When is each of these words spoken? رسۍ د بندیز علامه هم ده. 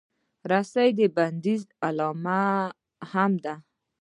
رسۍ 0.51 0.89
د 0.99 1.01
بندیز 1.15 1.61
علامه 1.85 2.41
هم 3.11 3.31
ده. 3.43 3.55